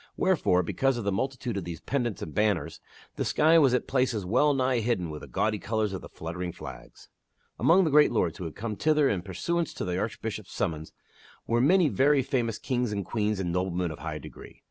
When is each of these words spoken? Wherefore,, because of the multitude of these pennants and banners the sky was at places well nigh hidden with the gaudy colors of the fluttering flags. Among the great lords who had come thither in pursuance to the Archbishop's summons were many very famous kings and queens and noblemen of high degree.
Wherefore,, 0.17 0.63
because 0.63 0.97
of 0.97 1.03
the 1.03 1.11
multitude 1.11 1.57
of 1.57 1.63
these 1.63 1.79
pennants 1.79 2.23
and 2.23 2.33
banners 2.33 2.79
the 3.17 3.23
sky 3.23 3.59
was 3.59 3.75
at 3.75 3.85
places 3.87 4.25
well 4.25 4.51
nigh 4.51 4.79
hidden 4.79 5.11
with 5.11 5.21
the 5.21 5.27
gaudy 5.27 5.59
colors 5.59 5.93
of 5.93 6.01
the 6.01 6.09
fluttering 6.09 6.51
flags. 6.53 7.07
Among 7.59 7.83
the 7.83 7.91
great 7.91 8.11
lords 8.11 8.39
who 8.39 8.45
had 8.45 8.55
come 8.55 8.75
thither 8.75 9.07
in 9.07 9.21
pursuance 9.21 9.75
to 9.75 9.85
the 9.85 9.99
Archbishop's 9.99 10.51
summons 10.53 10.91
were 11.45 11.61
many 11.61 11.87
very 11.87 12.23
famous 12.23 12.57
kings 12.57 12.91
and 12.91 13.05
queens 13.05 13.39
and 13.39 13.51
noblemen 13.51 13.91
of 13.91 13.99
high 13.99 14.17
degree. 14.17 14.59